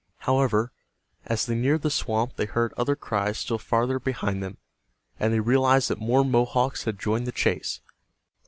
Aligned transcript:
However, 0.21 0.71
as 1.27 1.45
they 1.45 1.53
neared 1.53 1.83
the 1.83 1.91
swamp 1.91 2.35
they 2.35 2.47
heard 2.47 2.73
other 2.75 2.95
cries 2.95 3.37
still 3.37 3.59
farther 3.59 3.99
behind 3.99 4.41
them, 4.41 4.57
and 5.19 5.31
they 5.31 5.39
realized 5.39 5.91
that 5.91 5.99
more 5.99 6.25
Mohawks 6.25 6.85
had 6.85 6.97
joined 6.97 7.27
the 7.27 7.31
chase. 7.31 7.81